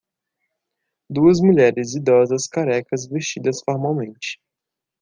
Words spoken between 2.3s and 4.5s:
carecas vestidas formalmente